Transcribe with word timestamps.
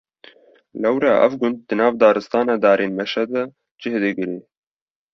Lewra 0.85 1.11
ev 1.25 1.35
gund 1.43 1.59
di 1.67 1.73
nav 1.79 1.93
daristana 2.01 2.53
darên 2.63 2.91
mêşe 2.99 3.23
de 3.31 3.43
cih 3.81 3.95
digire. 4.03 4.37